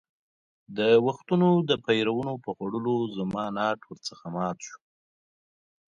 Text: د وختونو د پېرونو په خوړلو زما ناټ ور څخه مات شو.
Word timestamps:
د 0.77 0.79
وختونو 1.05 1.49
د 1.69 1.71
پېرونو 1.85 2.33
په 2.43 2.49
خوړلو 2.55 2.95
زما 3.17 3.43
ناټ 3.57 3.79
ور 3.85 3.99
څخه 4.07 4.25
مات 4.35 4.57
شو. 4.67 4.79